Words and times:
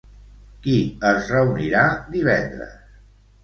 Qui 0.63 0.73
es 1.11 1.29
reunirà 1.35 1.85
divendres? 2.17 2.77